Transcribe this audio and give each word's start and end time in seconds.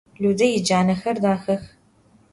Lüde 0.25 0.45
yicanexer 0.47 1.17
daxex. 1.27 1.63